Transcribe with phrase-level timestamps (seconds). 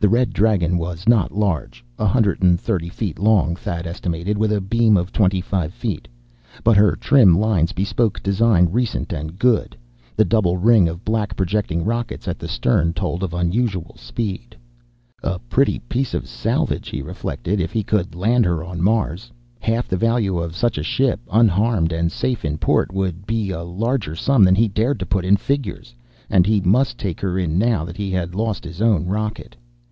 [0.00, 1.82] The Red Dragon was not large.
[1.98, 6.06] A hundred and thirty feet long, Thad estimated, with a beam of twenty five feet.
[6.62, 9.74] But her trim lines bespoke design recent and good;
[10.14, 14.54] the double ring of black projecting rockets at the stern told of unusual speed.
[15.22, 19.30] A pretty piece of salvage, he reflected, if he could land her on Mars.
[19.58, 23.62] Half the value of such a ship, unharmed and safe in port, would be a
[23.62, 25.94] larger sum than he dared put in figures.
[26.28, 29.56] And he must take her in, now that he had lost his own rocket!